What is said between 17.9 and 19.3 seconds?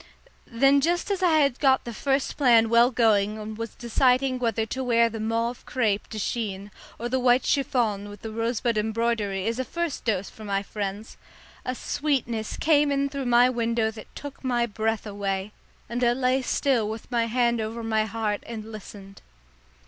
heart and listened.